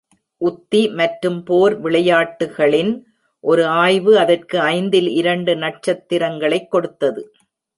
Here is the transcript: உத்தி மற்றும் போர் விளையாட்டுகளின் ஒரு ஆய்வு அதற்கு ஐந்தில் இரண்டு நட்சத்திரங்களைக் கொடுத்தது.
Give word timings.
உத்தி 0.41 0.89
மற்றும் 0.91 1.43
போர் 1.43 1.81
விளையாட்டுகளின் 1.81 2.91
ஒரு 3.43 3.65
ஆய்வு 3.81 4.17
அதற்கு 4.17 4.59
ஐந்தில் 4.69 5.09
இரண்டு 5.13 5.55
நட்சத்திரங்களைக் 5.55 6.71
கொடுத்தது. 6.71 7.23